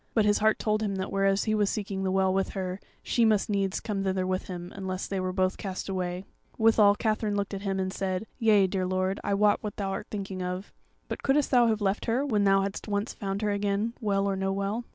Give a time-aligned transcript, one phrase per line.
[0.15, 3.23] But his heart told him that whereas he was seeking the Well with her, she
[3.23, 6.25] must needs come thither with him, unless they were both cast away;
[6.57, 10.07] withal Katherine looked at him and said: "Yea, dear lord, I wot what thou art
[10.09, 10.73] thinking of;
[11.07, 14.35] but couldest thou have left her, when thou hadst once found her again, Well or
[14.35, 14.85] no Well?"